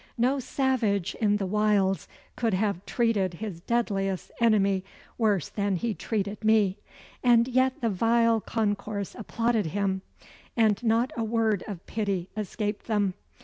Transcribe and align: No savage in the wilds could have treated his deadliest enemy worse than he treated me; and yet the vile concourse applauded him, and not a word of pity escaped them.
No 0.17 0.39
savage 0.39 1.13
in 1.21 1.37
the 1.37 1.45
wilds 1.45 2.07
could 2.35 2.55
have 2.55 2.83
treated 2.87 3.35
his 3.35 3.61
deadliest 3.61 4.31
enemy 4.39 4.83
worse 5.19 5.47
than 5.49 5.75
he 5.75 5.93
treated 5.93 6.43
me; 6.43 6.79
and 7.23 7.47
yet 7.47 7.81
the 7.81 7.89
vile 7.91 8.41
concourse 8.41 9.13
applauded 9.13 9.67
him, 9.67 10.01
and 10.57 10.81
not 10.83 11.13
a 11.15 11.23
word 11.23 11.63
of 11.67 11.85
pity 11.85 12.29
escaped 12.35 12.87
them. 12.87 13.13